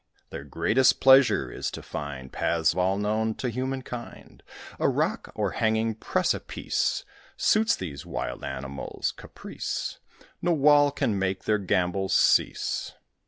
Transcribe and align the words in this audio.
Their 0.31 0.43
greatest 0.43 0.99
pleasure 0.99 1.51
is 1.51 1.69
to 1.69 1.83
find 1.83 2.33
Paths 2.33 2.73
all 2.73 2.95
unknown 2.95 3.35
to 3.35 3.49
human 3.51 3.83
kind: 3.83 4.41
A 4.79 4.89
rock, 4.89 5.31
or 5.35 5.51
hanging 5.51 5.93
precipice, 5.93 7.05
Suits 7.37 7.75
these 7.75 8.03
wild 8.03 8.43
animals' 8.43 9.11
caprice: 9.15 9.99
No 10.41 10.53
wall 10.53 10.89
can 10.89 11.19
make 11.19 11.43
their 11.43 11.59
gambols 11.59 12.15
cease. 12.15 12.95